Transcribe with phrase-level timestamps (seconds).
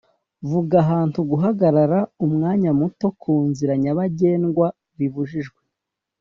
[0.49, 5.59] vuga ahantu guhagarara Umwanya muto kunzira nyabagendwa bibujijwe?